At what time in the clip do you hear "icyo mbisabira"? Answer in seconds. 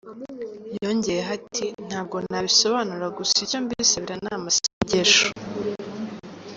3.45-4.15